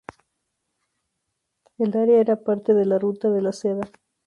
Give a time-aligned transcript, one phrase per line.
[1.77, 3.83] El área era parte de la Ruta de la Seda.